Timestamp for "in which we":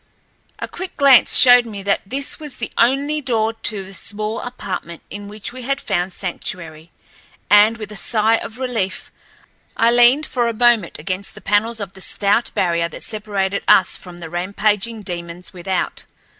5.11-5.61